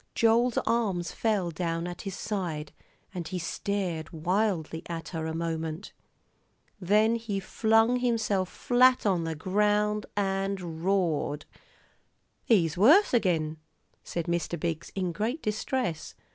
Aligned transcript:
Joel's 0.15 0.57
arms 0.65 1.11
fell 1.11 1.51
down 1.51 1.85
at 1.85 2.01
his 2.01 2.15
side, 2.17 2.71
and 3.13 3.27
he 3.27 3.37
stared 3.37 4.11
wildly 4.11 4.81
at 4.87 5.09
her 5.09 5.27
a 5.27 5.35
moment. 5.35 5.93
Then 6.79 7.13
he 7.13 7.39
flung 7.39 7.97
himself 7.97 8.49
flat 8.49 9.05
on 9.05 9.25
the 9.25 9.35
ground 9.35 10.07
and 10.17 10.83
roared. 10.83 11.45
"He's 12.43 12.75
worse 12.75 13.13
agin," 13.13 13.57
said 14.03 14.25
Mr. 14.25 14.59
Biggs, 14.59 14.91
in 14.95 15.11
great 15.11 15.43
distress. 15.43 16.15